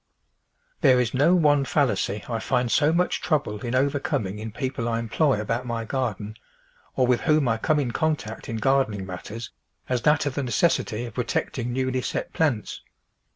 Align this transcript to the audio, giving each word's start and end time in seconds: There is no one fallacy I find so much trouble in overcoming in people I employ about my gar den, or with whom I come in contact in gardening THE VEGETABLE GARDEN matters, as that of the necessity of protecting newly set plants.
There 0.81 0.99
is 0.99 1.13
no 1.13 1.35
one 1.35 1.63
fallacy 1.63 2.23
I 2.27 2.39
find 2.39 2.71
so 2.71 2.91
much 2.91 3.21
trouble 3.21 3.59
in 3.59 3.75
overcoming 3.75 4.39
in 4.39 4.51
people 4.51 4.89
I 4.89 4.97
employ 4.97 5.39
about 5.39 5.67
my 5.67 5.85
gar 5.85 6.15
den, 6.15 6.37
or 6.95 7.05
with 7.05 7.21
whom 7.21 7.47
I 7.47 7.57
come 7.59 7.79
in 7.79 7.91
contact 7.91 8.49
in 8.49 8.57
gardening 8.57 9.01
THE 9.05 9.13
VEGETABLE 9.13 9.19
GARDEN 9.29 9.33
matters, 9.35 9.51
as 9.87 10.01
that 10.01 10.25
of 10.25 10.33
the 10.33 10.41
necessity 10.41 11.05
of 11.05 11.13
protecting 11.13 11.71
newly 11.71 12.01
set 12.01 12.33
plants. 12.33 12.81